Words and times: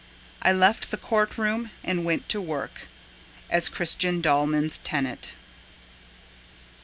I 0.41 0.51
left 0.51 0.89
the 0.89 0.97
court 0.97 1.37
room 1.37 1.69
and 1.83 2.03
went 2.03 2.27
to 2.29 2.41
work 2.41 2.87
As 3.51 3.69
Christian 3.69 4.19
Dallman's 4.19 4.79
tenant. 4.79 5.35